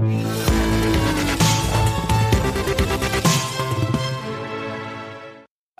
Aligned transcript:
Música 0.00 1.27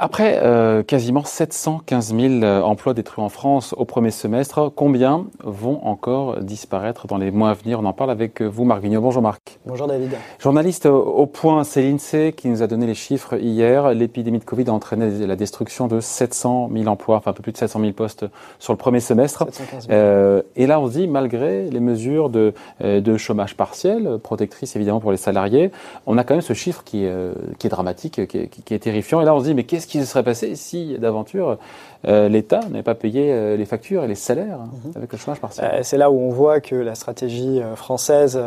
Après 0.01 0.39
euh, 0.45 0.85
quasiment 0.85 1.25
715 1.25 2.15
000 2.15 2.45
euh, 2.45 2.63
emplois 2.63 2.95
détruits 2.95 3.25
en 3.25 3.29
France 3.29 3.75
au 3.77 3.85
premier 3.85 4.13
semestre, 4.13 4.71
combien 4.73 5.27
vont 5.43 5.85
encore 5.85 6.39
disparaître 6.41 7.09
dans 7.09 7.17
les 7.17 7.33
mois 7.33 7.51
à 7.51 7.55
venir? 7.55 7.81
On 7.81 7.85
en 7.85 7.93
parle 7.93 8.13
avec 8.13 8.41
vous, 8.41 8.63
Marc 8.63 8.81
Vigneault. 8.81 9.01
Bonjour 9.01 9.23
Marc. 9.23 9.59
Bonjour 9.67 9.89
David. 9.89 10.13
Journaliste 10.39 10.87
au 10.87 11.27
point, 11.27 11.65
c'est 11.65 11.83
l'INSEE 11.83 12.31
qui 12.31 12.47
nous 12.49 12.63
a 12.63 12.69
donné 12.69 12.87
les 12.87 12.95
chiffres 12.95 13.35
hier. 13.43 13.93
L'épidémie 13.93 14.39
de 14.39 14.45
Covid 14.45 14.69
a 14.69 14.73
entraîné 14.73 15.27
la 15.27 15.35
destruction 15.35 15.89
de 15.89 15.99
700 15.99 16.71
000 16.73 16.87
emplois, 16.87 17.17
enfin 17.17 17.33
un 17.33 17.35
peu 17.35 17.43
plus 17.43 17.53
de 17.53 17.59
700 17.59 17.81
000 17.81 17.93
postes 17.93 18.25
sur 18.61 18.73
le 18.73 18.79
premier 18.79 19.01
semestre. 19.01 19.47
Euh, 19.91 20.43
et 20.55 20.69
là, 20.69 20.79
on 20.79 20.87
se 20.87 20.93
dit, 20.93 21.09
malgré 21.09 21.69
les 21.71 21.81
mesures 21.81 22.31
de, 22.31 22.55
euh, 22.85 23.01
de 23.01 23.17
chômage 23.17 23.57
partiel, 23.57 24.19
protectrices 24.23 24.77
évidemment 24.77 25.01
pour 25.01 25.11
les 25.11 25.17
salariés, 25.17 25.73
on 26.07 26.19
a 26.19 26.23
quand 26.23 26.35
même 26.35 26.41
ce 26.41 26.53
chiffre 26.53 26.85
qui, 26.85 27.05
est, 27.05 27.13
qui 27.59 27.67
est 27.67 27.71
dramatique, 27.71 28.29
qui 28.29 28.39
est, 28.39 28.47
qui 28.47 28.75
est 28.75 28.79
terrifiant. 28.79 29.21
Et 29.21 29.25
là, 29.25 29.35
on 29.35 29.41
se 29.41 29.45
dit, 29.47 29.55
mais 29.55 29.65
qu'est-ce 29.65 29.88
qui 29.89 30.01
se 30.01 30.07
serait 30.07 30.23
passé 30.23 30.55
si, 30.55 30.99
d'aventure, 30.99 31.59
euh, 32.07 32.29
l'État 32.29 32.61
n'avait 32.71 32.85
pas 32.85 32.95
payé 32.95 33.33
euh, 33.33 33.57
les 33.57 33.65
factures 33.65 34.05
et 34.05 34.09
les 34.09 34.15
salaires 34.15 34.59
mhm. 34.59 34.93
avec 34.95 35.13
le 35.13 35.19
chômage 35.19 35.41
partiel 35.41 35.69
euh, 35.75 35.81
C'est 35.83 35.97
là 35.97 36.11
où 36.11 36.19
on 36.19 36.31
voit 36.31 36.61
que 36.61 36.77
la 36.77 36.95
stratégie 36.95 37.61
française 37.75 38.39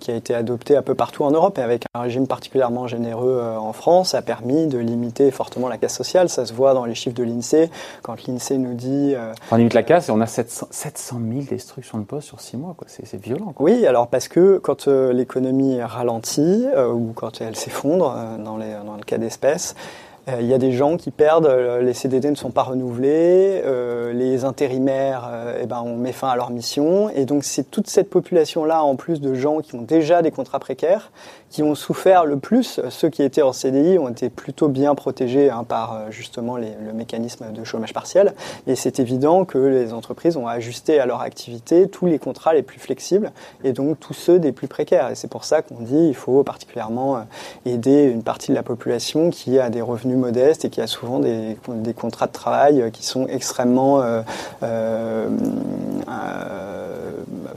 qui 0.00 0.10
a 0.10 0.14
été 0.14 0.34
adoptée 0.34 0.76
un 0.76 0.82
peu 0.82 0.94
partout 0.94 1.22
en 1.22 1.30
Europe 1.30 1.58
et 1.58 1.62
avec 1.62 1.84
un 1.94 2.00
régime 2.00 2.26
particulièrement 2.26 2.86
généreux 2.88 3.42
en 3.58 3.72
France 3.72 4.14
a 4.14 4.22
permis 4.22 4.66
de 4.66 4.78
limiter 4.78 5.30
fortement 5.30 5.68
la 5.68 5.78
casse 5.78 5.94
sociale. 5.94 6.28
Ça 6.28 6.46
se 6.46 6.52
voit 6.52 6.74
dans 6.74 6.84
les 6.84 6.94
chiffres 6.94 7.16
de 7.16 7.22
l'INSEE. 7.22 7.70
Quand 8.02 8.26
l'INSEE 8.26 8.58
nous 8.58 8.74
dit... 8.74 9.14
on 9.50 9.56
limite 9.56 9.74
la 9.74 9.82
casse 9.82 10.08
et 10.08 10.12
on 10.12 10.20
a 10.20 10.26
700, 10.26 10.68
700 10.70 11.20
000 11.32 11.44
destructions 11.48 11.98
de 11.98 12.04
postes 12.04 12.28
sur 12.28 12.40
6 12.40 12.56
mois. 12.56 12.74
C'est 12.86 13.20
violent. 13.20 13.54
Oui, 13.58 13.86
alors 13.86 14.08
parce 14.08 14.28
que 14.28 14.58
quand 14.58 14.86
l'économie 14.88 15.80
ralentit 15.82 16.66
ou 16.92 17.12
quand 17.14 17.40
elle 17.40 17.56
s'effondre, 17.56 18.14
dans, 18.38 18.58
dans 18.58 18.96
le 18.96 19.04
cas 19.04 19.18
d'espèces, 19.18 19.74
euh, 19.76 20.15
il 20.28 20.46
y 20.46 20.54
a 20.54 20.58
des 20.58 20.72
gens 20.72 20.96
qui 20.96 21.12
perdent, 21.12 21.46
euh, 21.46 21.82
les 21.82 21.94
CDD 21.94 22.30
ne 22.30 22.34
sont 22.34 22.50
pas 22.50 22.64
renouvelés, 22.64 23.62
euh, 23.64 24.12
les 24.12 24.44
intérimaires, 24.44 25.30
eh 25.60 25.66
ben, 25.66 25.82
on 25.84 25.96
met 25.96 26.10
fin 26.10 26.28
à 26.28 26.34
leur 26.34 26.50
mission. 26.50 27.10
Et 27.10 27.26
donc 27.26 27.44
c'est 27.44 27.70
toute 27.70 27.86
cette 27.86 28.10
population-là, 28.10 28.82
en 28.82 28.96
plus 28.96 29.20
de 29.20 29.34
gens 29.34 29.60
qui 29.60 29.76
ont 29.76 29.82
déjà 29.82 30.22
des 30.22 30.32
contrats 30.32 30.58
précaires, 30.58 31.12
qui 31.48 31.62
ont 31.62 31.76
souffert 31.76 32.24
le 32.24 32.38
plus. 32.38 32.80
Ceux 32.90 33.08
qui 33.08 33.22
étaient 33.22 33.42
en 33.42 33.52
CDI 33.52 33.98
ont 33.98 34.08
été 34.08 34.28
plutôt 34.28 34.66
bien 34.66 34.96
protégés 34.96 35.48
hein, 35.48 35.62
par 35.62 36.10
justement 36.10 36.56
les, 36.56 36.72
le 36.84 36.92
mécanisme 36.92 37.52
de 37.52 37.64
chômage 37.64 37.92
partiel. 37.92 38.34
Et 38.66 38.74
c'est 38.74 38.98
évident 38.98 39.44
que 39.44 39.58
les 39.58 39.92
entreprises 39.92 40.36
ont 40.36 40.48
ajusté 40.48 40.98
à 40.98 41.06
leur 41.06 41.20
activité 41.20 41.88
tous 41.88 42.06
les 42.06 42.18
contrats 42.18 42.52
les 42.52 42.62
plus 42.62 42.80
flexibles 42.80 43.30
et 43.62 43.72
donc 43.72 44.00
tous 44.00 44.14
ceux 44.14 44.40
des 44.40 44.50
plus 44.50 44.66
précaires. 44.66 45.10
Et 45.10 45.14
c'est 45.14 45.30
pour 45.30 45.44
ça 45.44 45.62
qu'on 45.62 45.82
dit 45.82 46.08
il 46.08 46.16
faut 46.16 46.42
particulièrement 46.42 47.24
aider 47.64 48.02
une 48.04 48.24
partie 48.24 48.50
de 48.50 48.56
la 48.56 48.64
population 48.64 49.30
qui 49.30 49.60
a 49.60 49.70
des 49.70 49.82
revenus 49.82 50.15
modeste 50.16 50.64
et 50.64 50.70
qui 50.70 50.80
a 50.80 50.86
souvent 50.86 51.18
des, 51.18 51.56
des 51.68 51.94
contrats 51.94 52.26
de 52.26 52.32
travail 52.32 52.80
euh, 52.80 52.90
qui 52.90 53.04
sont 53.04 53.26
extrêmement 53.26 54.02
euh, 54.02 54.22
euh, 54.62 55.28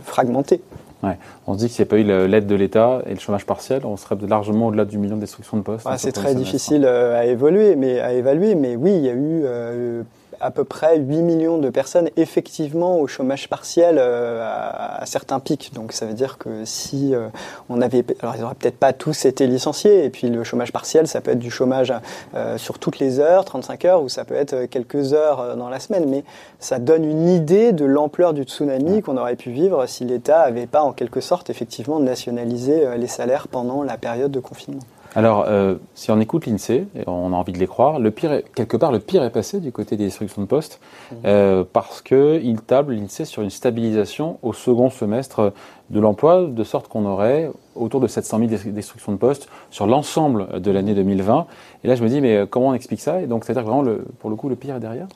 fragmentés. 0.04 0.62
Ouais. 1.02 1.18
On 1.48 1.54
se 1.54 1.60
dit 1.60 1.68
que 1.68 1.72
s'il 1.72 1.84
n'y 1.84 1.88
a 1.88 1.92
pas 1.92 1.98
eu 1.98 2.28
l'aide 2.28 2.48
de 2.48 2.56
l'État 2.56 3.02
et 3.06 3.14
le 3.14 3.20
chômage 3.20 3.46
partiel, 3.46 3.86
on 3.86 3.96
serait 3.96 4.18
largement 4.28 4.68
au-delà 4.68 4.84
du 4.84 4.98
million 4.98 5.16
de 5.16 5.22
destructions 5.22 5.56
de 5.58 5.62
postes. 5.62 5.88
c'est 5.98 6.12
très 6.12 6.36
difficile 6.36 6.86
à 6.86 7.26
évoluer, 7.26 7.78
mais 7.78 8.00
à 8.02 8.12
évaluer. 8.14 8.56
Mais 8.56 8.76
oui, 8.76 8.92
il 8.96 9.06
y 9.06 9.10
a 9.10 9.14
eu 9.14 10.04
à 10.40 10.52
peu 10.52 10.64
près 10.64 10.98
8 10.98 11.22
millions 11.22 11.58
de 11.58 11.70
personnes 11.70 12.10
effectivement 12.18 13.00
au 13.00 13.08
chômage 13.08 13.50
partiel 13.50 13.98
euh, 14.00 14.42
à, 14.44 15.06
certains 15.06 15.40
pics. 15.40 15.72
Donc 15.74 15.92
ça 15.92 16.06
veut 16.06 16.14
dire 16.14 16.38
que 16.38 16.66
si 16.66 17.14
euh, 17.14 17.28
on 17.70 17.82
avait, 17.82 18.04
alors 18.22 18.36
ils 18.36 18.42
n'auraient 18.42 18.56
peut-être 18.56 18.78
pas 18.78 18.94
tous 18.94 19.26
été 19.26 19.48
licenciés. 19.48 20.06
Et 20.06 20.10
puis 20.10 20.30
le 20.30 20.44
chômage 20.44 20.72
partiel, 20.72 21.08
ça 21.08 21.22
peut 21.22 21.32
être 21.32 21.40
du 21.40 21.52
chômage 21.52 21.94
euh, 22.36 22.58
sur 22.58 22.80
toutes 22.80 23.00
les 23.00 23.20
heures, 23.20 23.46
35 23.46 23.86
heures, 23.86 24.04
ou 24.04 24.10
ça 24.10 24.26
peut 24.26 24.36
être 24.36 24.66
quelques 24.66 25.14
heures 25.14 25.56
dans 25.58 25.70
la 25.70 25.80
semaine. 25.80 26.06
Mais 26.08 26.24
ça 26.60 26.80
donne 26.80 27.04
une 27.04 27.28
idée 27.28 27.72
de 27.72 27.86
l'ampleur 27.86 28.34
du 28.34 28.44
tsunami 28.44 29.02
qu'on 29.02 29.18
aurait 29.18 29.36
pu 29.36 29.52
vivre 29.52 29.86
si 29.88 30.06
l'État 30.06 30.46
n'avait 30.46 30.68
pas 30.68 30.82
en 30.82 30.94
quelque 30.94 31.22
sorte 31.22 31.50
effectivement 31.50 32.00
nationalisé 32.00 32.98
les 32.98 33.08
salaires 33.08 33.48
pendant 33.48 33.84
la 33.84 33.98
période 33.98 34.32
de 34.32 34.40
confinement. 34.40 34.82
Alors, 35.16 35.46
euh, 35.48 35.76
si 35.96 36.12
on 36.12 36.20
écoute 36.20 36.46
l'INSEE, 36.46 36.86
et 36.96 37.04
on 37.08 37.34
a 37.34 37.36
envie 37.36 37.52
de 37.52 37.58
les 37.58 37.68
croire, 37.68 38.00
le 38.00 38.12
pire 38.12 38.42
quelque 38.54 38.78
part, 38.78 38.92
le 38.92 39.00
pire 39.00 39.24
est 39.24 39.32
passé 39.32 39.60
du 39.60 39.72
côté 39.72 39.98
des 39.98 40.06
destructions 40.06 40.42
de 40.42 40.48
postes, 40.48 40.80
mmh. 41.12 41.16
euh, 41.26 41.64
parce 41.72 42.02
qu'il 42.02 42.62
table 42.62 42.94
l'INSEE 42.94 43.26
sur 43.26 43.42
une 43.42 43.50
stabilisation 43.50 44.38
au 44.44 44.54
second 44.54 44.90
semestre 44.90 45.54
de 45.90 46.00
l'emploi, 46.00 46.46
de 46.46 46.64
sorte 46.64 46.88
qu'on 46.88 47.06
aurait 47.06 47.50
autour 47.76 48.00
de 48.00 48.08
700 48.08 48.38
000 48.48 48.72
destructions 48.72 49.12
de 49.12 49.18
postes 49.18 49.50
sur 49.72 49.88
l'ensemble 49.88 50.62
de 50.62 50.72
l'année 50.72 50.94
2020. 50.94 51.48
Et 51.84 51.88
là, 51.88 51.96
je 51.96 52.04
me 52.04 52.10
dis, 52.10 52.22
mais 52.22 52.46
comment 52.48 52.68
on 52.68 52.74
explique 52.74 53.02
ça? 53.02 53.22
Et 53.22 53.26
donc, 53.26 53.46
c'est-à-dire 53.46 53.64
vraiment, 53.64 53.82
le, 53.82 54.06
pour 54.20 54.30
le 54.30 54.36
coup, 54.36 54.50
le 54.50 54.56
pire 54.56 54.76
est 54.76 54.80
derrière? 54.80 55.08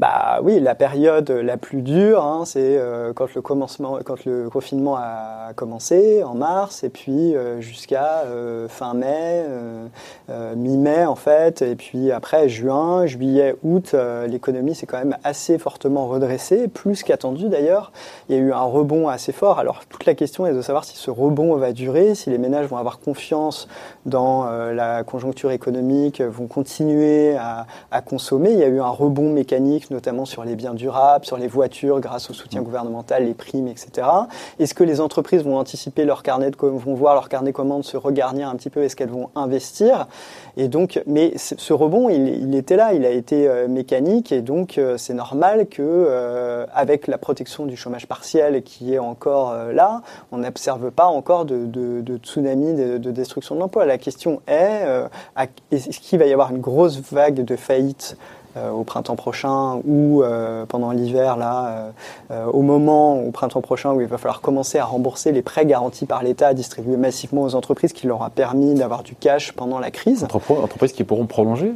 Bah 0.00 0.40
oui, 0.42 0.58
la 0.58 0.74
période 0.74 1.30
la 1.30 1.56
plus 1.56 1.80
dure, 1.80 2.24
hein, 2.24 2.42
c'est 2.44 2.78
euh, 2.78 3.12
quand 3.12 3.32
le 3.36 3.40
confinement 3.40 4.96
a 4.96 5.52
commencé 5.54 6.24
en 6.24 6.34
mars, 6.34 6.82
et 6.82 6.88
puis 6.88 7.36
euh, 7.36 7.60
jusqu'à 7.60 8.24
euh, 8.26 8.66
fin 8.66 8.94
mai, 8.94 9.44
mi-mai 10.56 11.04
en 11.04 11.14
fait, 11.14 11.62
et 11.62 11.76
puis 11.76 12.10
après 12.10 12.48
juin, 12.48 13.06
juillet, 13.06 13.54
août, 13.62 13.94
l'économie 14.26 14.74
s'est 14.74 14.86
quand 14.86 14.98
même 14.98 15.16
assez 15.22 15.58
fortement 15.58 16.08
redressée, 16.08 16.66
plus 16.66 17.04
qu'attendu 17.04 17.48
d'ailleurs. 17.48 17.92
Il 18.28 18.34
y 18.34 18.38
a 18.38 18.42
eu 18.42 18.52
un 18.52 18.62
rebond 18.62 19.08
assez 19.08 19.30
fort. 19.30 19.60
Alors 19.60 19.84
toute 19.88 20.06
la 20.06 20.14
question 20.14 20.46
est 20.46 20.54
de 20.54 20.62
savoir 20.62 20.84
si 20.84 20.96
ce 20.96 21.10
rebond 21.10 21.54
va 21.56 21.72
durer, 21.72 22.16
si 22.16 22.30
les 22.30 22.38
ménages 22.38 22.66
vont 22.66 22.78
avoir 22.78 22.98
confiance 22.98 23.68
dans 24.06 24.44
la 24.44 25.04
conjoncture 25.04 25.52
économique, 25.52 26.20
vont 26.20 26.46
continuer 26.46 27.36
à 27.36 28.02
consommer. 28.04 28.52
Il 28.52 28.58
y 28.58 28.64
a 28.64 28.68
eu 28.68 28.80
un 28.80 28.88
rebond 28.88 29.30
mécanique 29.30 29.83
notamment 29.90 30.24
sur 30.24 30.44
les 30.44 30.56
biens 30.56 30.74
durables, 30.74 31.24
sur 31.24 31.36
les 31.36 31.48
voitures, 31.48 32.00
grâce 32.00 32.30
au 32.30 32.34
soutien 32.34 32.60
mm. 32.60 32.64
gouvernemental, 32.64 33.24
les 33.24 33.34
primes, 33.34 33.68
etc. 33.68 34.06
Est-ce 34.58 34.74
que 34.74 34.84
les 34.84 35.00
entreprises 35.00 35.42
vont 35.42 35.58
anticiper 35.58 36.04
leur 36.04 36.22
carnet 36.22 36.50
de 36.50 36.56
vont 36.56 36.94
voir 36.94 37.14
leur 37.14 37.28
carnet 37.28 37.50
de 37.50 37.56
commandes 37.56 37.84
se 37.84 37.96
regarnir 37.96 38.48
un 38.48 38.56
petit 38.56 38.70
peu? 38.70 38.82
Est-ce 38.82 38.96
qu'elles 38.96 39.10
vont 39.10 39.30
investir? 39.34 40.06
Et 40.56 40.68
donc, 40.68 41.02
mais 41.06 41.32
ce 41.36 41.72
rebond, 41.72 42.08
il, 42.08 42.54
était 42.54 42.76
là, 42.76 42.94
il 42.94 43.04
a 43.04 43.10
été 43.10 43.48
euh, 43.48 43.66
mécanique, 43.66 44.30
et 44.30 44.40
donc 44.40 44.78
euh, 44.78 44.96
c'est 44.96 45.14
normal 45.14 45.66
que, 45.66 45.82
euh, 45.82 46.64
avec 46.72 47.08
la 47.08 47.18
protection 47.18 47.66
du 47.66 47.76
chômage 47.76 48.06
partiel 48.06 48.62
qui 48.62 48.94
est 48.94 48.98
encore 48.98 49.54
là, 49.72 50.02
on 50.30 50.38
n'observe 50.38 50.90
pas 50.90 51.06
encore 51.06 51.44
de, 51.44 51.66
tsunami 52.22 52.74
de, 52.74 52.98
de, 52.98 53.10
destruction 53.10 53.56
de 53.56 53.60
l'emploi. 53.60 53.84
La 53.84 53.98
question 53.98 54.40
est, 54.46 54.86
est-ce 55.70 56.00
qu'il 56.00 56.18
va 56.18 56.26
y 56.26 56.32
avoir 56.32 56.50
une 56.50 56.60
grosse 56.60 57.00
vague 57.00 57.44
de 57.44 57.56
faillites 57.56 58.16
au 58.56 58.84
printemps 58.84 59.16
prochain 59.16 59.80
ou 59.86 60.22
euh, 60.22 60.64
pendant 60.66 60.92
l'hiver, 60.92 61.36
là, 61.36 61.92
euh, 62.30 62.46
au 62.46 62.62
moment, 62.62 63.18
au 63.20 63.30
printemps 63.30 63.60
prochain, 63.60 63.92
où 63.92 64.00
il 64.00 64.06
va 64.06 64.18
falloir 64.18 64.40
commencer 64.40 64.78
à 64.78 64.84
rembourser 64.84 65.32
les 65.32 65.42
prêts 65.42 65.66
garantis 65.66 66.06
par 66.06 66.22
l'État 66.22 66.54
distribués 66.54 66.96
massivement 66.96 67.42
aux 67.42 67.54
entreprises 67.54 67.92
qui 67.92 68.06
leur 68.06 68.22
a 68.22 68.30
permis 68.30 68.74
d'avoir 68.74 69.02
du 69.02 69.14
cash 69.14 69.52
pendant 69.52 69.78
la 69.78 69.90
crise. 69.90 70.24
Entreprises 70.24 70.92
qui 70.92 71.04
pourront 71.04 71.26
prolonger, 71.26 71.72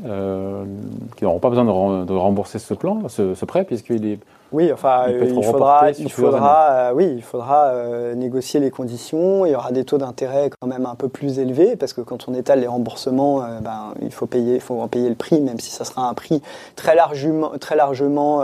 qui 1.17 1.25
n'auront 1.25 1.38
pas 1.38 1.50
besoin 1.50 1.65
de, 2.05 2.12
rembourser 2.12 2.59
ce 2.59 2.75
plan, 2.75 3.09
ce 3.09 3.44
prêt, 3.44 3.65
puisqu'il 3.65 4.06
est 4.06 4.19
oui, 4.51 4.73
enfin, 4.73 5.09
il, 5.11 5.45
faudra, 5.45 5.91
il 5.91 6.11
faudra, 6.11 6.71
euh, 6.71 6.93
oui, 6.95 7.13
il 7.17 7.23
faudra 7.23 7.67
euh, 7.67 8.15
négocier 8.15 8.61
les 8.61 8.71
conditions. 8.71 9.45
Il 9.45 9.53
y 9.53 9.55
aura 9.55 9.73
des 9.73 9.85
taux 9.85 9.99
d'intérêt 9.99 10.49
quand 10.59 10.67
même 10.67 10.87
un 10.87 10.95
peu 10.95 11.09
plus 11.09 11.39
élevés 11.39 11.77
parce 11.77 11.93
que 11.93 12.01
quand 12.01 12.29
on 12.29 12.35
étale 12.35 12.61
les 12.61 12.67
remboursements, 12.67 13.43
euh, 13.43 13.61
ben, 13.61 13.93
il 14.01 14.11
faut 14.11 14.25
payer, 14.25 14.55
il 14.55 14.61
faut 14.61 14.81
en 14.81 14.89
payer 14.89 15.11
le 15.11 15.15
prix, 15.17 15.43
même 15.43 15.61
si 15.61 15.71
ça 15.71 15.85
sera 15.85 16.09
un 16.09 16.15
prix 16.15 16.41
très 16.77 16.95
largement, 16.95 17.51
très 17.61 17.77
largement 17.77 18.43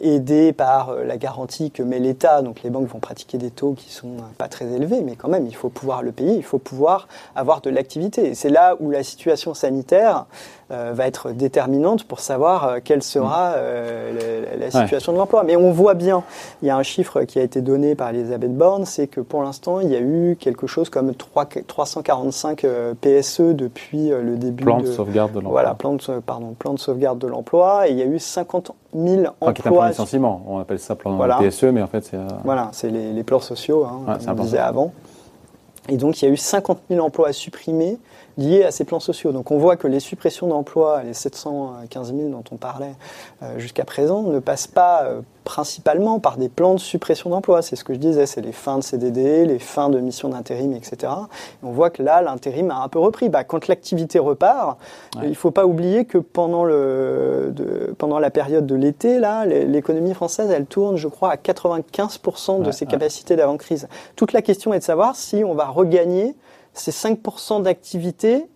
aidé 0.00 0.52
par 0.52 0.96
la 1.04 1.16
garantie 1.16 1.70
que 1.70 1.82
met 1.82 2.00
l'État. 2.00 2.42
Donc 2.42 2.62
les 2.62 2.70
banques 2.70 2.88
vont 2.88 2.98
pratiquer 2.98 3.38
des 3.38 3.50
taux 3.50 3.74
qui 3.74 3.92
sont 3.92 4.16
pas 4.38 4.48
très 4.48 4.64
élevés, 4.66 5.02
mais 5.02 5.14
quand 5.14 5.28
même, 5.28 5.46
il 5.46 5.54
faut 5.54 5.68
pouvoir 5.68 6.02
le 6.02 6.10
payer. 6.10 6.34
Il 6.34 6.42
faut 6.42 6.58
pouvoir 6.58 7.06
avoir 7.36 7.60
de 7.60 7.70
l'activité. 7.70 8.34
C'est 8.34 8.48
là 8.48 8.74
où 8.80 8.90
la 8.90 9.04
situation 9.04 9.54
sanitaire 9.54 10.26
va 10.68 11.06
être 11.06 11.32
déterminante 11.32 12.04
pour 12.04 12.20
savoir 12.20 12.76
quelle 12.82 13.02
sera 13.02 13.54
la, 13.56 14.56
la 14.56 14.70
situation 14.70 14.79
de 14.86 15.16
l'emploi. 15.16 15.44
Mais 15.44 15.56
on 15.56 15.70
voit 15.72 15.94
bien, 15.94 16.22
il 16.62 16.68
y 16.68 16.70
a 16.70 16.76
un 16.76 16.82
chiffre 16.82 17.22
qui 17.22 17.38
a 17.38 17.42
été 17.42 17.60
donné 17.60 17.94
par 17.94 18.10
Elisabeth 18.10 18.56
Borne, 18.56 18.84
c'est 18.84 19.06
que 19.06 19.20
pour 19.20 19.42
l'instant, 19.42 19.80
il 19.80 19.90
y 19.90 19.96
a 19.96 20.00
eu 20.00 20.36
quelque 20.38 20.66
chose 20.66 20.88
comme 20.88 21.14
3, 21.14 21.46
345 21.66 22.66
PSE 23.00 23.40
depuis 23.40 24.12
euh, 24.12 24.22
le 24.22 24.36
début. 24.36 24.64
Plan 24.64 24.80
de, 24.80 24.86
sauvegarde 24.86 25.32
de 25.32 25.36
l'emploi. 25.36 25.52
Voilà, 25.52 25.74
plan 25.74 25.94
de, 25.94 26.18
pardon, 26.20 26.54
plan 26.58 26.74
de 26.74 26.78
sauvegarde 26.78 27.18
de 27.18 27.26
l'emploi. 27.26 27.88
Et 27.88 27.92
il 27.92 27.98
y 27.98 28.02
a 28.02 28.06
eu 28.06 28.18
50 28.18 28.72
000 28.94 29.20
emplois. 29.40 29.52
Qui 29.52 29.62
est 29.62 29.66
un 29.66 29.70
plan 29.70 29.82
de 29.84 29.88
licenciement. 29.88 30.42
On 30.46 30.58
appelle 30.58 30.78
ça 30.78 30.96
plan 30.96 31.16
de 31.16 31.48
PSE, 31.48 31.64
mais 31.64 31.82
en 31.82 31.86
fait, 31.86 32.04
c'est. 32.04 32.16
Euh, 32.16 32.26
voilà, 32.44 32.68
c'est 32.72 32.90
les, 32.90 33.22
plans 33.22 33.40
sociaux, 33.40 33.84
hein, 33.84 34.18
comme 34.24 34.40
on 34.40 34.42
disait 34.42 34.58
avant. 34.58 34.92
Et 35.88 35.96
donc, 35.96 36.20
il 36.20 36.26
y 36.26 36.28
a 36.28 36.30
eu 36.32 36.36
50 36.36 36.78
000 36.90 37.04
emplois 37.04 37.32
supprimés 37.32 37.98
liés 38.38 38.64
à 38.64 38.70
ces 38.70 38.84
plans 38.84 39.00
sociaux. 39.00 39.32
Donc, 39.32 39.50
on 39.50 39.58
voit 39.58 39.76
que 39.76 39.86
les 39.86 40.00
suppressions 40.00 40.46
d'emplois, 40.46 41.02
les 41.02 41.14
715 41.14 42.14
000 42.14 42.28
dont 42.28 42.44
on 42.50 42.56
parlait 42.56 42.94
euh, 43.42 43.58
jusqu'à 43.58 43.84
présent, 43.84 44.22
ne 44.22 44.38
passent 44.38 44.66
pas 44.66 45.04
euh, 45.04 45.20
principalement 45.44 46.20
par 46.20 46.36
des 46.36 46.48
plans 46.48 46.74
de 46.74 46.80
suppression 46.80 47.30
d'emplois. 47.30 47.62
C'est 47.62 47.76
ce 47.76 47.84
que 47.84 47.94
je 47.94 47.98
disais, 47.98 48.26
c'est 48.26 48.40
les 48.40 48.52
fins 48.52 48.78
de 48.78 48.82
CDD, 48.82 49.46
les 49.46 49.58
fins 49.58 49.88
de 49.88 49.98
missions 49.98 50.28
d'intérim, 50.28 50.72
etc. 50.74 51.12
on 51.62 51.70
voit 51.70 51.90
que 51.90 52.02
là, 52.02 52.22
l'intérim 52.22 52.70
a 52.70 52.82
un 52.82 52.88
peu 52.88 52.98
repris. 52.98 53.28
Bah, 53.28 53.44
quand 53.44 53.66
l'activité 53.68 54.18
repart, 54.18 54.78
il 55.22 55.30
ne 55.30 55.34
faut 55.34 55.50
pas 55.50 55.66
oublier 55.66 56.04
que 56.04 56.18
pendant, 56.18 56.64
le, 56.64 57.52
pendant 57.98 58.18
la 58.18 58.30
période 58.30 58.66
de 58.66 58.74
l'été, 58.74 59.18
là, 59.18 59.44
l'économie 59.44 60.14
française, 60.14 60.50
elle 60.50 60.66
tourne, 60.66 60.96
je 60.96 61.08
crois, 61.08 61.32
à 61.32 61.36
95% 61.36 62.62
de 62.62 62.70
ses 62.70 62.86
capacités 62.86 63.36
d'avant-crise. 63.36 63.88
Toute 64.16 64.32
la 64.32 64.42
question 64.42 64.72
est 64.74 64.78
de 64.78 64.84
savoir 64.84 65.16
si 65.16 65.42
on 65.44 65.54
va 65.54 65.66
regagner 65.66 66.34
ces 66.72 66.90
5% 66.90 67.62
d'activité 67.62 68.46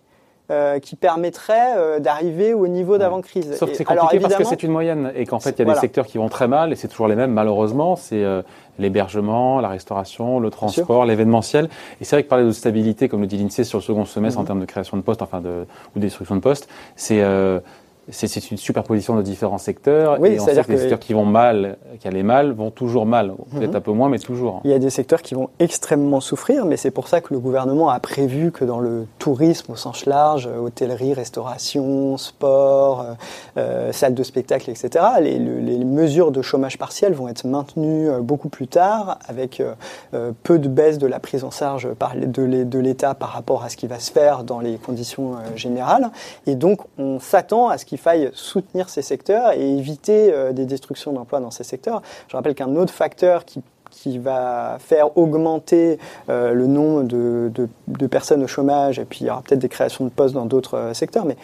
euh, 0.51 0.77
qui 0.77 0.95
permettrait 0.95 1.75
euh, 1.75 1.99
d'arriver 1.99 2.53
au 2.53 2.67
niveau 2.67 2.99
d'avant-crise. 2.99 3.57
Sauf 3.57 3.71
que 3.71 3.75
c'est 3.75 3.83
compliqué 3.83 4.19
parce 4.19 4.35
que 4.35 4.43
c'est 4.43 4.61
une 4.61 4.71
moyenne 4.71 5.11
et 5.15 5.25
qu'en 5.25 5.39
fait 5.39 5.55
il 5.57 5.65
y 5.65 5.69
a 5.69 5.73
des 5.73 5.79
secteurs 5.79 6.05
qui 6.05 6.19
vont 6.19 6.29
très 6.29 6.47
mal 6.47 6.71
et 6.71 6.75
c'est 6.75 6.87
toujours 6.87 7.07
les 7.07 7.15
mêmes 7.15 7.31
malheureusement. 7.31 7.95
C'est 7.95 8.23
euh, 8.23 8.43
l'hébergement, 8.77 9.59
la 9.59 9.69
restauration, 9.69 10.39
le 10.39 10.51
transport, 10.51 11.05
l'événementiel. 11.05 11.67
Et 11.99 12.03
c'est 12.05 12.15
vrai 12.15 12.21
que 12.21 12.29
parler 12.29 12.45
de 12.45 12.51
stabilité, 12.51 13.09
comme 13.09 13.21
le 13.21 13.27
dit 13.27 13.37
l'INSEE 13.37 13.63
sur 13.63 13.79
le 13.79 13.83
second 13.83 14.05
semestre 14.05 14.37
en 14.37 14.43
mhm. 14.43 14.47
termes 14.47 14.59
de 14.59 14.65
création 14.65 14.97
de 14.97 15.01
postes, 15.01 15.23
enfin 15.23 15.41
de 15.41 15.65
ou 15.95 15.99
destruction 15.99 16.35
de 16.35 16.41
postes, 16.41 16.69
c'est 16.95 17.23
c'est 18.09 18.51
une 18.51 18.57
superposition 18.57 19.15
de 19.15 19.21
différents 19.21 19.57
secteurs. 19.57 20.17
Oui, 20.19 20.29
et 20.29 20.39
on 20.39 20.45
sait 20.45 20.61
que 20.63 20.71
les 20.71 20.77
secteurs 20.77 20.99
qui 20.99 21.13
vont 21.13 21.25
mal, 21.25 21.77
qui 21.99 22.07
allaient 22.07 22.23
mal, 22.23 22.51
vont 22.51 22.71
toujours 22.71 23.05
mal. 23.05 23.33
Peut-être 23.51 23.71
mhm. 23.71 23.75
un 23.75 23.81
peu 23.81 23.91
moins, 23.91 24.09
mais 24.09 24.19
toujours. 24.19 24.61
Il 24.63 24.71
y 24.71 24.73
a 24.73 24.79
des 24.79 24.89
secteurs 24.89 25.21
qui 25.21 25.33
vont 25.33 25.49
extrêmement 25.59 26.21
souffrir, 26.21 26.65
mais 26.65 26.77
c'est 26.77 26.91
pour 26.91 27.07
ça 27.07 27.21
que 27.21 27.33
le 27.33 27.39
gouvernement 27.39 27.89
a 27.89 27.99
prévu 27.99 28.51
que 28.51 28.65
dans 28.65 28.79
le 28.79 29.07
tourisme 29.19 29.71
au 29.71 29.75
sens 29.75 30.05
large, 30.05 30.47
hôtellerie, 30.47 31.13
restauration, 31.13 32.17
sport, 32.17 33.01
euh, 33.01 33.13
euh 33.57 33.91
salles 33.91 34.13
de 34.13 34.23
spectacle, 34.23 34.69
etc., 34.69 35.05
les, 35.21 35.39
les, 35.39 35.85
mesures 35.85 36.31
de 36.31 36.41
chômage 36.41 36.77
partiel 36.77 37.13
vont 37.13 37.27
être 37.27 37.45
maintenues 37.45 38.09
euh, 38.09 38.19
beaucoup 38.21 38.49
plus 38.49 38.67
tard, 38.67 39.19
avec 39.27 39.61
euh, 39.61 40.31
peu 40.43 40.59
de 40.59 40.67
baisse 40.67 40.97
de 40.97 41.07
la 41.07 41.19
prise 41.19 41.43
en 41.43 41.51
charge 41.51 41.93
par, 41.93 42.15
de 42.15 42.79
l'État 42.79 43.13
par 43.13 43.29
rapport 43.29 43.63
à 43.63 43.69
ce 43.69 43.77
qui 43.77 43.87
va 43.87 43.99
se 43.99 44.11
faire 44.11 44.43
dans 44.43 44.59
les 44.59 44.77
conditions 44.77 45.35
générales. 45.55 46.09
Et 46.47 46.55
donc, 46.55 46.81
on 46.97 47.19
s'attend 47.19 47.69
à 47.69 47.77
ce 47.77 47.85
qu'il 47.85 47.94
il 47.95 47.97
faille 47.97 48.29
soutenir 48.33 48.89
ces 48.89 49.01
secteurs 49.01 49.53
et 49.53 49.77
éviter 49.77 50.33
euh, 50.33 50.51
des 50.51 50.65
destructions 50.65 51.13
d'emplois 51.13 51.39
dans 51.39 51.49
ces 51.49 51.63
secteurs. 51.63 52.01
Je 52.27 52.35
rappelle 52.35 52.53
qu'un 52.53 52.75
autre 52.75 52.93
facteur 52.93 53.45
qui 53.45 54.19
va 54.19 54.77
faire 54.79 55.17
augmenter 55.17 55.97
euh, 56.29 56.51
le 56.51 56.67
nombre 56.67 57.03
de, 57.03 58.07
personnes 58.07 58.43
au 58.43 58.47
chômage, 58.47 58.99
et 58.99 59.05
puis 59.05 59.19
il 59.21 59.27
y 59.27 59.29
aura 59.29 59.41
peut-être 59.41 59.59
des 59.59 59.69
créations 59.69 60.03
de 60.03 60.09
postes 60.09 60.33
dans 60.33 60.45
d'autres 60.45 60.77
euh, 60.77 60.93
secteurs, 60.93 61.25
mais 61.25 61.37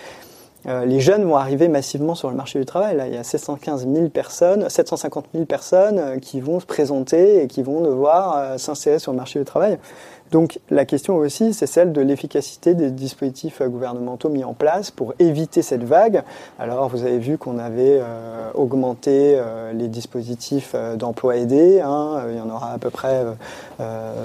les 0.85 0.99
jeunes 0.99 1.23
vont 1.23 1.37
arriver 1.37 1.67
massivement 1.69 2.13
sur 2.13 2.29
le 2.29 2.35
marché 2.35 2.59
du 2.59 2.65
travail. 2.65 2.95
Il 3.07 3.15
y 3.15 3.17
a 3.17 3.23
715 3.23 3.87
000 3.91 4.09
personnes, 4.09 4.69
750 4.69 5.25
000 5.33 5.45
personnes 5.45 6.19
qui 6.19 6.39
vont 6.39 6.59
se 6.59 6.67
présenter 6.67 7.41
et 7.41 7.47
qui 7.47 7.63
vont 7.63 7.81
devoir 7.81 8.59
s'insérer 8.59 8.99
sur 8.99 9.11
le 9.11 9.17
marché 9.17 9.39
du 9.39 9.45
travail. 9.45 9.79
Donc 10.31 10.59
la 10.69 10.85
question 10.85 11.17
aussi, 11.17 11.53
c'est 11.53 11.67
celle 11.67 11.91
de 11.91 11.99
l'efficacité 11.99 12.73
des 12.73 12.89
dispositifs 12.89 13.61
gouvernementaux 13.61 14.29
mis 14.29 14.45
en 14.45 14.53
place 14.53 14.89
pour 14.89 15.13
éviter 15.19 15.61
cette 15.61 15.83
vague. 15.83 16.23
Alors 16.57 16.87
vous 16.87 17.03
avez 17.03 17.19
vu 17.19 17.37
qu'on 17.37 17.59
avait 17.59 17.99
euh, 17.99 18.49
augmenté 18.53 19.33
euh, 19.35 19.73
les 19.73 19.89
dispositifs 19.89 20.71
euh, 20.73 20.95
d'emploi 20.95 21.35
aidé. 21.35 21.81
Hein. 21.81 22.23
Il 22.29 22.37
y 22.37 22.39
en 22.39 22.49
aura 22.49 22.71
à 22.71 22.77
peu 22.77 22.89
près 22.89 23.25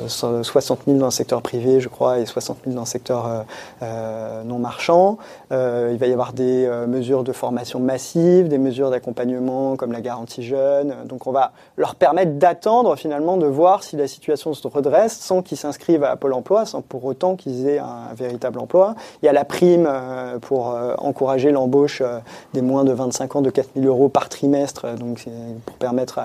60 0.07 0.81
000 0.87 0.99
dans 0.99 1.07
le 1.07 1.11
secteur 1.11 1.43
privé, 1.43 1.81
je 1.81 1.89
crois, 1.89 2.21
et 2.21 2.27
60 2.27 2.59
000 2.65 2.75
dans 2.77 2.83
le 2.83 2.87
secteur 2.87 3.45
non 3.81 4.59
marchand. 4.59 5.19
il 5.51 5.97
va 5.99 6.07
y 6.07 6.13
avoir 6.13 6.33
des 6.33 6.69
mesures 6.87 7.25
de 7.25 7.33
formation 7.33 7.81
massive, 7.81 8.49
des 8.49 8.59
mesures 8.59 8.91
d'accompagnement 8.91 9.77
comme 9.77 9.93
la 9.93 10.01
garantie 10.01 10.43
jeune. 10.43 10.95
Donc 11.07 11.27
on 11.27 11.33
va 11.33 11.53
leur 11.77 11.95
permettre 11.95 12.33
d'attendre 12.33 12.97
finalement 12.97 13.37
de 13.37 13.47
voir 13.47 13.83
si 13.83 13.97
la 13.97 14.07
situation 14.07 14.53
se 14.55 14.67
redresse 14.69 15.19
sans 15.19 15.43
qu'ils 15.43 15.59
s'inscrivent 15.59 15.96
à 16.05 16.17
Pôle 16.17 16.33
emploi 16.33 16.67
sans 16.67 16.83
pour 16.83 17.05
autant 17.05 17.37
qu'ils 17.37 17.69
aient 17.69 17.79
un, 17.79 18.15
véritable 18.15 18.59
emploi. 18.59 18.95
Il 19.23 19.27
y 19.27 19.29
a 19.29 19.33
la 19.33 19.45
prime 19.45 19.87
euh, 19.89 20.39
pour 20.39 20.71
euh, 20.71 20.95
encourager 20.99 21.51
l'embauche 21.51 22.03
euh, 22.05 22.19
des 22.55 22.63
moins 22.63 22.85
de 22.85 22.93
25 22.93 23.37
ans 23.37 23.43
de 23.43 23.51
4 23.51 23.71
000 23.77 23.87
euros 23.87 24.09
par 24.09 24.29
trimestre, 24.29 24.95
donc 24.97 25.27
pour 25.65 25.77
permettre, 25.77 26.21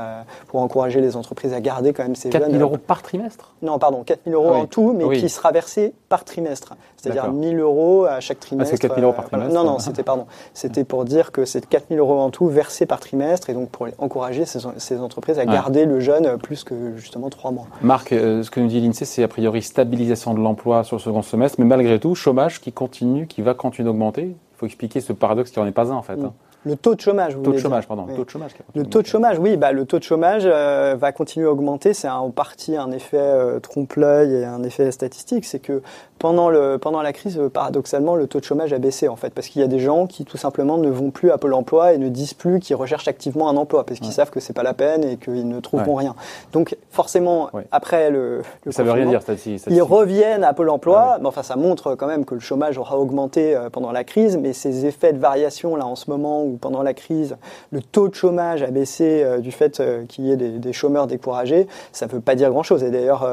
pour 0.48 0.62
encourager 0.62 1.02
les 1.02 1.16
entreprises 1.16 1.54
à 1.54 1.62
garder 1.62 1.94
quand 1.94 2.04
même 2.04 2.16
ces 2.16 2.30
4 2.30 2.50
000 2.50 2.62
euros 2.62 2.78
par 2.78 3.02
trimestre? 3.02 3.54
Non, 3.62 3.80
pardon, 3.80 4.04
4 4.04 4.22
000 4.26 4.42
euros 4.42 4.56
en 4.56 4.66
tout, 4.66 4.94
mais 4.94 5.18
qui 5.18 5.30
sera 5.30 5.52
versé 5.52 5.94
par 6.10 6.24
trimestre. 6.24 6.76
C'est-à-dire 6.98 7.26
1 7.26 7.42
000 7.42 7.56
euros 7.56 8.06
à 8.06 8.20
chaque 8.20 8.40
trimestre. 8.40 8.74
Ah, 8.74 8.78
c'est 8.80 8.88
4 8.88 8.96
000 8.96 9.08
euros 9.08 9.16
par 9.16 9.26
trimestre 9.28 9.54
Non, 9.54 9.64
non, 9.64 9.80
c'était 9.80 10.04
pardon. 10.04 10.28
C'était 10.54 10.84
pour 10.84 11.06
dire 11.06 11.32
que 11.32 11.46
c'est 11.46 11.66
4 11.68 11.86
000 11.90 12.00
euros 12.00 12.20
en 12.20 12.30
tout 12.30 12.48
versés 12.48 12.86
par 12.86 13.00
trimestre 13.00 13.50
et 13.50 13.54
donc 13.54 13.70
pour 13.70 13.88
encourager 13.98 14.46
ces, 14.46 14.60
ces 14.78 15.00
entreprises 15.00 15.40
à 15.40 15.46
garder 15.46 15.86
le 15.86 16.00
jeune 16.00 16.38
plus 16.38 16.64
que 16.64 16.96
justement 16.98 17.30
3 17.30 17.52
mois. 17.52 17.68
Marc, 17.82 18.10
ce 18.10 18.50
que 18.50 18.60
nous 18.60 18.68
dit 18.68 18.80
l'INSEE, 18.82 19.06
c'est 19.06 19.24
a 19.24 19.28
priori 19.28 19.61
stabilisation 19.62 20.34
de 20.34 20.40
l'emploi 20.40 20.84
sur 20.84 20.98
le 20.98 21.02
second 21.02 21.22
semestre, 21.22 21.60
mais 21.60 21.66
malgré 21.66 22.00
tout, 22.00 22.16
chômage 22.16 22.62
qui 22.62 22.72
continue, 22.72 23.28
qui 23.28 23.42
va 23.42 23.54
continuer 23.54 23.86
d'augmenter. 23.86 24.24
Il 24.24 24.58
faut 24.58 24.66
expliquer 24.66 25.02
ce 25.02 25.14
paradoxe 25.14 25.52
qui 25.52 25.60
n'en 25.60 25.66
est 25.66 25.72
pas 25.72 25.92
un 25.92 25.96
en 25.96 26.02
fait. 26.02 26.18
Mm. 26.18 26.26
Hein. 26.26 26.34
Le 26.64 26.76
taux 26.76 26.94
de 26.94 27.02
chômage, 27.02 27.36
vous 27.36 27.42
taux 27.42 27.54
de 27.54 27.58
chômage, 27.58 27.88
pardon. 27.88 28.06
Le 28.08 28.16
taux 28.16 28.24
de 28.24 28.30
chômage. 28.30 28.52
Le 28.76 28.84
taux 28.86 29.02
de 29.02 29.08
chômage, 29.08 29.40
oui, 29.40 29.58
bah, 29.58 29.72
le 29.72 29.86
taux 29.86 29.98
de 29.98 30.04
chômage 30.04 30.44
euh, 30.46 30.96
va 30.98 31.12
continuer 31.12 31.48
à 31.48 31.52
augmenter. 31.52 31.94
C'est 31.94 32.08
en 32.10 32.30
partie 32.30 32.78
un 32.78 32.92
effet 32.92 33.18
euh, 33.18 33.60
trompe-l'œil 33.60 34.36
et 34.36 34.46
un 34.46 34.62
effet 34.64 34.92
statistique. 34.92 35.46
C'est 35.46 35.60
que 35.60 35.82
pendant, 36.20 36.50
le, 36.50 36.78
pendant 36.78 37.02
la 37.02 37.14
crise, 37.14 37.42
paradoxalement, 37.52 38.16
le 38.16 38.28
taux 38.28 38.40
de 38.40 38.44
chômage 38.44 38.74
a 38.74 38.78
baissé 38.78 39.08
en 39.08 39.16
fait, 39.16 39.34
parce 39.34 39.48
qu'il 39.48 39.60
y 39.60 39.66
a 39.66 39.68
des 39.68 39.80
gens 39.80 40.06
qui 40.06 40.24
tout 40.24 40.38
simplement 40.38 40.78
ne 40.78 40.90
vont 40.90 41.10
plus 41.10 41.32
à 41.32 41.40
Pôle 41.40 41.56
Emploi 41.56 41.94
et 41.94 41.98
ne 41.98 42.10
disent 42.10 42.36
plus 42.36 42.60
qu'ils 42.60 42.76
recherchent 42.76 43.08
activement 43.08 43.50
un 43.50 43.58
emploi, 43.58 43.84
parce 43.84 44.00
qu'ils 44.00 44.12
savent 44.12 44.30
que 44.30 44.40
c'est 44.40 44.54
pas 44.54 44.62
la 44.62 44.76
peine 44.76 45.04
et 45.04 45.18
qu'ils 45.18 45.48
ne 45.48 45.60
trouveront 45.60 45.96
rien. 45.96 46.14
Donc 46.54 46.78
forcément, 46.92 47.50
après 47.72 48.12
le, 48.12 48.44
ça 48.70 48.84
veut 48.84 48.92
rien 48.92 49.08
dire, 49.08 49.22
ils 49.68 49.82
reviennent 49.82 50.44
à 50.44 50.54
Pôle 50.54 50.70
Emploi. 50.70 51.18
Mais 51.20 51.28
enfin, 51.28 51.42
ça 51.42 51.56
montre 51.56 51.96
quand 51.96 52.08
même 52.08 52.24
que 52.24 52.36
le 52.36 52.40
chômage 52.40 52.78
aura 52.78 53.00
augmenté 53.00 53.56
euh, 53.56 53.70
pendant 53.72 53.92
la 53.92 54.04
crise, 54.04 54.38
mais 54.38 54.54
ces 54.54 54.86
effets 54.86 55.14
de 55.14 55.20
variation 55.20 55.76
là 55.76 55.88
en 55.88 55.96
ce 55.96 56.10
moment 56.10 56.51
ou 56.52 56.58
pendant 56.58 56.84
la 56.84 56.94
crise, 56.94 57.38
le 57.72 57.82
taux 57.82 58.08
de 58.08 58.16
chômage 58.16 58.62
a 58.64 58.72
baissé 58.72 59.24
euh, 59.24 59.40
du 59.40 59.52
fait 59.52 59.80
euh, 59.80 60.06
qu'il 60.06 60.26
y 60.26 60.32
ait 60.32 60.38
des, 60.38 60.50
des, 60.50 60.74
chômeurs 60.74 61.08
découragés, 61.08 61.68
ça 61.92 62.06
ne 62.08 62.12
veut 62.12 62.22
pas 62.22 62.36
dire 62.36 62.50
grand 62.50 62.64
chose. 62.64 62.84
Et 62.84 62.92
d'ailleurs, 62.92 63.28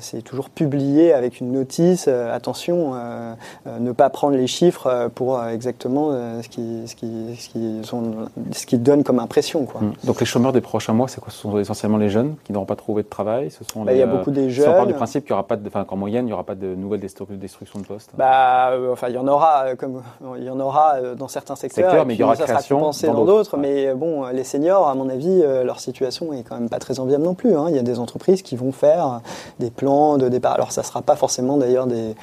c'est 0.00 0.22
toujours 0.22 0.50
publié 0.50 1.12
avec 1.12 1.40
une 1.40 1.52
notice, 1.52 2.06
euh, 2.08 2.34
attention, 2.34 2.92
euh, 2.94 3.34
euh, 3.66 3.78
ne 3.78 3.92
pas 3.92 4.10
prendre 4.10 4.36
les 4.36 4.46
chiffres 4.46 5.10
pour 5.14 5.42
exactement 5.44 6.10
ce 6.42 6.48
qui, 6.48 6.82
ce 6.86 6.94
qui, 6.94 7.36
ce 7.38 7.48
qui, 7.48 7.80
sont, 7.82 8.28
ce 8.52 8.66
qui 8.66 8.78
donne 8.78 9.04
comme 9.04 9.18
impression. 9.18 9.64
Quoi. 9.64 9.80
Mmh. 9.80 9.92
Donc 10.04 10.20
les 10.20 10.26
chômeurs 10.26 10.52
des 10.52 10.60
prochains 10.60 10.92
mois, 10.92 11.08
c'est 11.08 11.20
quoi? 11.20 11.30
Ce 11.30 11.38
sont 11.38 11.58
essentiellement 11.58 11.98
les 11.98 12.08
jeunes 12.08 12.36
qui 12.44 12.52
n'auront 12.52 12.66
pas 12.66 12.76
trouvé 12.76 13.02
de 13.02 13.08
travail? 13.08 13.50
Ce 13.50 13.64
sont 13.64 13.84
bah, 13.84 13.92
il 13.92 13.98
y 13.98 14.02
a 14.02 14.06
beaucoup 14.06 14.30
des 14.30 14.50
jeunes. 14.50 14.68
on 14.68 14.72
parle 14.72 14.88
du 14.88 14.94
principe 14.94 15.24
qu'il 15.24 15.30
y 15.30 15.34
aura 15.34 15.46
pas 15.46 15.56
de, 15.56 15.66
enfin, 15.66 15.84
qu'en 15.84 15.96
moyenne, 15.96 16.24
il 16.24 16.28
n'y 16.28 16.32
aura 16.32 16.44
pas 16.44 16.54
de 16.54 16.74
nouvelles 16.74 17.00
destructions 17.00 17.78
de 17.78 17.86
postes? 17.86 18.10
Bah, 18.16 18.72
enfin, 18.90 19.08
il 19.08 19.14
y 19.14 19.18
en 19.18 19.28
aura, 19.28 19.76
comme 19.76 20.02
il 20.36 20.44
y 20.44 20.50
en 20.50 20.60
aura 20.60 21.00
dans 21.16 21.28
certains 21.28 21.56
secteurs, 21.56 21.85
mais 22.06 22.14
il 22.14 22.20
y 22.20 22.22
aura 22.22 22.36
ça 22.36 22.44
création 22.44 22.92
sera 22.92 23.12
dans 23.12 23.24
d'autres. 23.24 23.56
Mais 23.56 23.94
bon, 23.94 24.26
les 24.26 24.44
seniors, 24.44 24.88
à 24.88 24.94
mon 24.94 25.08
avis, 25.08 25.42
leur 25.64 25.80
situation 25.80 26.32
est 26.32 26.42
quand 26.42 26.58
même 26.58 26.68
pas 26.68 26.78
très 26.78 27.00
enviable 27.00 27.24
non 27.24 27.34
plus. 27.34 27.56
Hein. 27.56 27.66
Il 27.68 27.76
y 27.76 27.78
a 27.78 27.82
des 27.82 27.98
entreprises 27.98 28.42
qui 28.42 28.56
vont 28.56 28.72
faire 28.72 29.20
des 29.58 29.70
plans 29.70 30.18
de 30.18 30.28
départ. 30.28 30.54
Alors, 30.54 30.72
ça 30.72 30.82
sera 30.82 31.02
pas 31.02 31.16
forcément 31.16 31.56
d'ailleurs 31.56 31.86
des, 31.86 32.14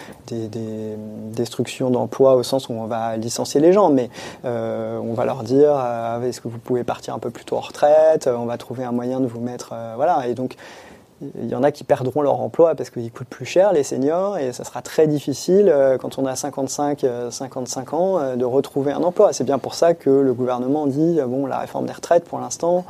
destructions 1.34 1.90
d'emplois 1.90 2.36
au 2.36 2.44
sens 2.44 2.70
où 2.70 2.74
on 2.74 2.86
va 2.86 3.18
licencier 3.18 3.60
les 3.60 3.74
gens, 3.74 3.90
mais 3.90 4.10
euh, 4.46 5.00
on 5.00 5.14
va 5.14 5.26
leur 5.26 5.44
dire 5.44 5.74
euh, 5.76 6.22
est-ce 6.28 6.42
que 6.42 6.48
vous 6.48 6.60
pouvez 6.60 6.84
partir 6.84 7.14
un 7.14 7.20
peu 7.20 7.30
plus 7.30 7.46
tôt 7.46 7.58
en 7.58 7.62
retraite? 7.62 8.28
On 8.28 8.46
va 8.46 8.58
trouver 8.58 8.84
un 8.84 8.92
moyen 8.92 9.20
de 9.20 9.28
vous 9.28 9.40
mettre. 9.40 9.72
Euh, 9.74 9.94
voilà, 9.96 10.28
et 10.28 10.34
donc 10.34 10.56
il 11.42 11.50
y 11.50 11.56
en 11.56 11.64
a 11.64 11.72
qui 11.72 11.84
perdront 11.84 12.22
leur 12.22 12.40
emploi 12.40 12.76
parce 12.76 12.90
qu'ils 12.90 13.12
coûtent 13.12 13.28
plus 13.28 13.46
cher, 13.46 13.74
les 13.74 13.84
seniors, 13.84 14.38
et 14.38 14.54
ça 14.54 14.64
sera 14.64 14.82
très 14.82 15.08
difficile 15.08 15.74
quand 16.00 16.18
on 16.18 16.26
a 16.26 16.36
55, 16.36 17.06
55 17.30 17.94
ans 17.94 18.36
de 18.36 18.46
retrouver 18.46 18.92
un 18.92 19.04
emploi. 19.04 19.34
C'est 19.34 19.44
bien 19.44 19.60
pour 19.60 19.76
ça 19.76 19.94
que 19.94 20.10
le 20.10 20.34
gouvernement 20.34 20.88
dit 20.88 21.20
bon, 21.28 21.46
la 21.46 21.60
réforme 21.60 21.86
des 21.86 21.94
retraites 21.94 22.26
pour 22.26 22.40
l'instant 22.40 22.86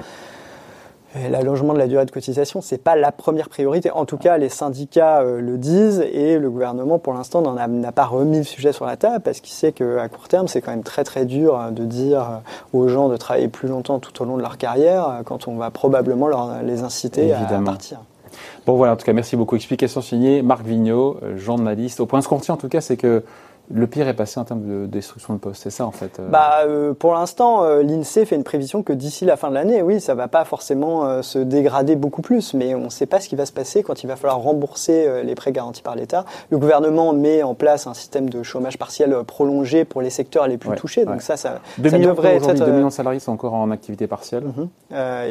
L'allongement 1.30 1.74
de 1.74 1.78
la 1.78 1.86
durée 1.86 2.06
de 2.06 2.12
cotisation, 2.12 2.62
c'est 2.62 2.80
pas 2.80 2.96
la 2.96 3.12
première 3.12 3.48
priorité. 3.48 3.92
En 3.92 4.06
tout 4.06 4.18
cas, 4.18 4.40
les 4.40 4.50
syndicats 4.50 5.22
euh, 5.22 5.42
le 5.42 5.60
disent 5.60 6.04
et 6.12 6.40
le 6.40 6.50
gouvernement, 6.50 6.98
pour 6.98 7.14
l'instant, 7.14 7.42
n'a 7.42 7.92
pas 7.92 8.06
remis 8.06 8.38
le 8.38 8.44
sujet 8.44 8.74
sur 8.74 8.88
la 8.88 8.98
table 8.98 9.20
parce 9.20 9.40
qu'il 9.40 9.54
sait 9.54 9.74
qu'à 9.74 10.10
court 10.10 10.28
terme, 10.28 10.48
c'est 10.48 10.62
quand 10.62 10.72
même 10.72 10.82
très 10.82 11.04
très 11.04 11.26
dur 11.26 11.60
euh, 11.60 11.70
de 11.70 11.86
dire 11.86 12.22
euh, 12.22 12.78
aux 12.78 12.88
gens 12.88 13.10
de 13.10 13.18
travailler 13.18 13.48
plus 13.48 13.68
longtemps 13.68 14.00
tout 14.00 14.24
au 14.24 14.26
long 14.26 14.38
de 14.38 14.42
leur 14.42 14.58
carrière 14.58 15.22
quand 15.26 15.48
on 15.48 15.56
va 15.56 15.70
probablement 15.70 16.28
leur, 16.28 16.64
les 16.64 16.82
inciter 16.82 17.32
à 17.32 17.46
partir. 17.64 18.00
Bon 18.66 18.76
voilà, 18.76 18.94
en 18.94 18.96
tout 18.96 19.06
cas, 19.06 19.14
merci 19.14 19.36
beaucoup. 19.36 19.56
Explication 19.56 20.02
signée 20.02 20.42
Marc 20.42 20.66
Vigneault, 20.66 21.20
journaliste. 21.36 22.00
Au 22.00 22.06
point 22.06 22.22
ce 22.22 22.28
qu'on 22.28 22.38
retient, 22.38 22.56
en 22.56 22.58
tout 22.58 22.70
cas, 22.70 22.82
c'est 22.82 22.98
que 22.98 23.24
le 23.74 23.88
pire 23.88 24.08
est 24.08 24.14
passé 24.14 24.40
en 24.40 24.46
termes 24.46 24.62
de 24.62 24.86
destruction 24.86 25.34
de 25.34 25.40
postes, 25.40 25.64
c'est 25.64 25.72
ça 25.72 25.86
en 25.86 25.92
fait 25.92 26.20
euh 26.20 26.30
bah, 26.30 26.62
euh, 26.66 26.94
Pour 26.94 27.14
l'instant, 27.14 27.64
euh, 27.64 27.82
l'INSEE 27.82 28.26
fait 28.26 28.36
une 28.36 28.44
prévision 28.44 28.84
que 28.84 28.94
d'ici 28.94 29.26
la 29.26 29.36
fin 29.36 29.50
de 29.50 29.56
l'année, 29.56 29.82
oui, 29.82 30.00
ça 30.00 30.14
va 30.14 30.28
pas 30.28 30.46
forcément 30.46 31.22
se 31.22 31.40
dégrader 31.40 31.96
beaucoup 31.96 32.22
plus, 32.22 32.54
mais 32.54 32.76
on 32.76 32.86
ne 32.86 32.90
sait 32.90 33.06
pas 33.06 33.20
ce 33.20 33.28
qui 33.28 33.36
va 33.36 33.46
se 33.46 33.52
passer 33.52 33.82
quand 33.84 34.04
il 34.04 34.08
va 34.08 34.16
falloir 34.16 34.40
rembourser 34.40 35.24
les 35.24 35.36
prêts 35.36 35.52
garantis 35.52 35.82
par 35.82 35.96
l'État. 35.96 36.26
Le 36.52 36.58
gouvernement 36.58 37.14
met 37.14 37.42
en 37.44 37.56
place 37.56 37.88
un 37.88 37.94
système 37.94 38.30
de 38.30 38.44
chômage 38.44 38.78
partiel 38.78 39.16
prolongé 39.26 39.86
pour 39.86 40.02
les 40.02 40.10
secteurs 40.10 40.48
les 40.48 40.58
plus 40.58 40.76
touchés, 40.76 41.06
donc 41.06 41.22
ça, 41.22 41.38
ça, 41.38 41.60
ça 41.84 41.98
devrait 41.98 42.36
être... 42.36 42.54
2 42.54 42.72
millions 42.72 42.88
de 42.88 42.94
salariés 42.94 43.20
sont 43.20 43.32
encore 43.32 43.54
en 43.54 43.72
activité 43.72 44.08
partielle. 44.08 44.44
Mhm. 44.44 44.68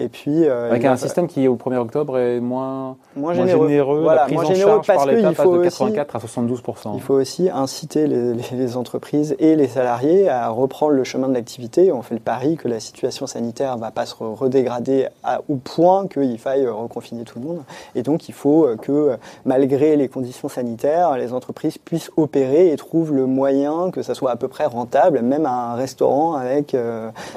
et 0.01 0.09
puis... 0.09 0.47
Avec 0.47 0.85
un 0.85 0.97
système 0.97 1.29
qui, 1.29 1.47
au 1.47 1.57
1er 1.57 1.77
octobre, 1.77 2.19
est 2.19 2.41
moins, 2.41 2.97
moins 3.17 3.35
généreux, 3.35 4.01
voilà, 4.03 4.27
la 4.29 4.37
prise 4.37 4.51
en 4.51 4.55
charge 4.55 4.87
par 4.87 5.07
l'État 5.07 5.33
passe 5.33 5.47
de 5.47 5.63
84 5.63 6.17
à 6.17 6.21
72 6.21 6.63
Il 6.95 7.01
faut 7.01 7.15
aussi 7.15 7.49
inciter 7.51 8.07
les, 8.07 8.32
les, 8.33 8.77
entreprises 8.77 9.37
et 9.39 9.57
les 9.57 9.69
salariés 9.69 10.29
à 10.29 10.49
reprendre 10.49 10.93
le 10.93 11.05
chemin 11.05 11.29
de 11.29 11.35
l'activité. 11.35 11.93
On 11.93 12.03
fait 12.03 12.15
le 12.15 12.21
pari 12.21 12.57
que 12.57 12.69
la 12.69 12.81
situation 12.81 13.27
sanitaire 13.27 13.77
va 13.77 13.91
pas 13.91 14.07
se 14.07 14.15
redégrader 14.19 15.09
au 15.49 15.57
point 15.57 16.07
qu'il 16.09 16.39
faille 16.39 16.67
reconfiner 16.67 17.25
tout 17.25 17.39
le 17.39 17.47
monde. 17.47 17.63
Et 17.95 18.03
donc, 18.03 18.29
il 18.29 18.35
faut 18.35 18.69
que, 18.81 19.17
malgré 19.45 19.97
les 19.97 20.09
conditions 20.09 20.49
sanitaires, 20.49 21.17
les 21.17 21.33
entreprises 21.33 21.79
puissent 21.79 22.11
opérer 22.17 22.73
et 22.73 22.77
trouvent 22.77 23.13
le 23.13 23.27
moyen 23.27 23.91
que 23.91 24.03
ça 24.03 24.15
soit 24.15 24.31
à 24.31 24.37
peu 24.37 24.49
près 24.49 24.67
rentable, 24.67 25.21
même 25.23 25.47
un 25.47 25.75
restaurant 25.75 26.35
avec 26.35 26.77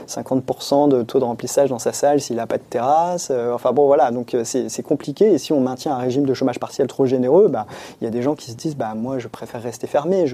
50% 0.08 0.90
de 0.90 1.04
taux 1.04 1.20
de 1.20 1.26
remplissage 1.26 1.70
dans 1.70 1.80
sa 1.80 1.94
salle 1.94 2.22
s'il 2.22 2.38
n'a 2.38 2.48
pas 2.48 2.58
de 2.58 2.64
terrasse. 2.64 3.32
Enfin 3.54 3.72
bon, 3.72 3.86
voilà, 3.88 4.12
donc 4.12 4.36
c'est 4.44 4.84
compliqué. 4.84 5.34
Et 5.34 5.38
si 5.38 5.54
on 5.54 5.60
maintient 5.60 5.94
un 5.94 6.00
régime 6.00 6.26
de 6.26 6.34
chômage 6.34 6.60
partiel 6.60 6.88
trop 6.88 7.06
généreux, 7.06 7.48
bah, 7.48 7.66
il 8.00 8.06
y 8.06 8.08
a 8.08 8.12
des 8.12 8.22
gens 8.22 8.36
qui 8.36 8.52
se 8.52 8.56
disent, 8.56 8.76
bah, 8.76 8.94
moi, 8.96 9.20
je 9.20 9.28
préfère 9.28 9.62
rester 9.62 9.88
fermé, 9.88 10.26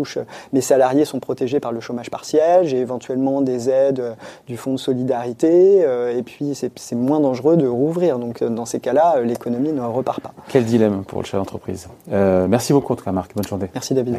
touche 0.00 0.18
mes 0.52 0.60
salariés 0.60 1.04
sont 1.04 1.20
protégés 1.20 1.60
par 1.60 1.72
le 1.72 1.80
chômage 1.80 2.10
partiel, 2.10 2.66
j'ai 2.66 2.78
éventuellement 2.78 3.40
des 3.42 3.68
aides 3.68 4.00
euh, 4.00 4.14
du 4.46 4.56
fonds 4.56 4.72
de 4.72 4.78
solidarité, 4.78 5.84
euh, 5.84 6.16
et 6.16 6.22
puis 6.22 6.54
c'est 6.54 6.94
moins 6.94 7.20
dangereux 7.20 7.56
de 7.56 7.66
rouvrir. 7.66 8.18
Donc 8.18 8.42
euh, 8.42 8.48
dans 8.48 8.66
ces 8.66 8.80
cas-là, 8.80 9.20
l'économie 9.20 9.72
ne 9.72 9.82
repart 9.82 10.20
pas. 10.20 10.32
Quel 10.48 10.64
dilemme 10.64 11.04
pour 11.04 11.20
le 11.20 11.26
chef 11.26 11.38
d'entreprise. 11.38 11.88
merci 12.08 12.72
beaucoup 12.72 12.92
en 12.92 12.96
tout 12.96 13.04
cas 13.04 13.12
Marc, 13.12 13.34
bonne 13.34 13.46
journée. 13.46 13.68
Merci 13.74 13.94
David. 13.94 14.16